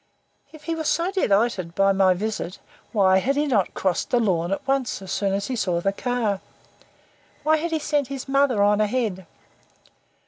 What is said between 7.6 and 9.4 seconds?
he sent his mother on ahead?